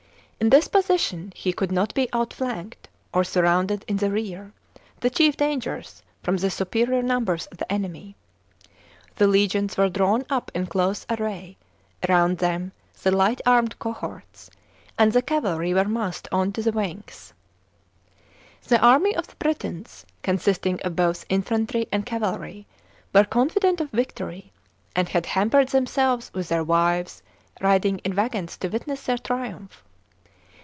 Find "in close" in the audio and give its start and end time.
10.55-11.05